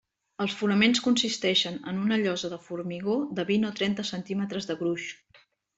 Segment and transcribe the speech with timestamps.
[0.45, 5.11] Els fonaments consisteixen en una llosa de formigó de vint o trenta centímetres de gruix.